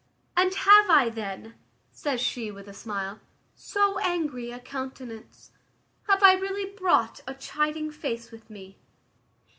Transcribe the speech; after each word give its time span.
"And 0.35 0.51
have 0.55 0.89
I 0.89 1.09
then," 1.09 1.53
says 1.91 2.19
she, 2.19 2.49
with 2.49 2.67
a 2.67 2.73
smile, 2.73 3.19
"so 3.53 3.99
angry 3.99 4.49
a 4.49 4.59
countenance? 4.59 5.51
Have 6.07 6.23
I 6.23 6.33
really 6.33 6.65
brought 6.71 7.21
a 7.27 7.35
chiding 7.35 7.91
face 7.91 8.31
with 8.31 8.49
me?" 8.49 8.79